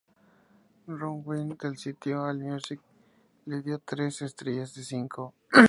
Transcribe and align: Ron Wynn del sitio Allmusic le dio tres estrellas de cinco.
Ron 0.87 1.21
Wynn 1.23 1.55
del 1.59 1.77
sitio 1.77 2.23
Allmusic 2.25 2.81
le 3.45 3.61
dio 3.61 3.77
tres 3.77 4.23
estrellas 4.23 4.73
de 4.73 4.83
cinco. 4.83 5.35